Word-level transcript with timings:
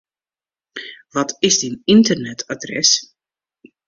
Wat 1.15 1.29
is 1.47 1.55
dyn 1.61 1.77
ynternetadres? 1.93 2.91